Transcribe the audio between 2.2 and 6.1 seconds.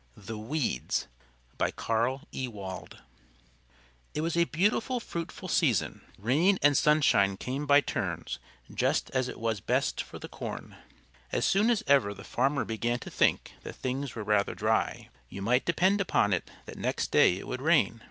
Ewald It was a beautiful, fruitful season.